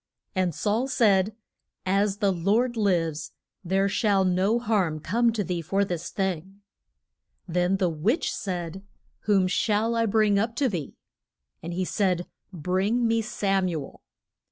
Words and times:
And 0.33 0.55
Saul 0.55 0.87
said, 0.87 1.35
As 1.85 2.17
the 2.17 2.31
Lord 2.31 2.75
lives 2.75 3.33
there 3.63 3.87
shall 3.87 4.25
no 4.25 4.57
harm 4.57 4.99
come 4.99 5.31
to 5.33 5.43
thee 5.43 5.61
for 5.61 5.85
this 5.85 6.09
thing. 6.09 6.61
Then 7.47 7.77
the 7.77 7.87
witch 7.87 8.33
said, 8.33 8.81
Whom 9.29 9.45
shall 9.47 9.95
I 9.95 10.07
bring 10.07 10.39
up 10.39 10.55
to 10.55 10.67
thee? 10.67 10.97
And 11.61 11.71
he 11.71 11.85
said, 11.85 12.25
Bring 12.51 13.07
me 13.07 13.21
Sam 13.21 13.67
u 13.67 13.79
el. 13.83 14.01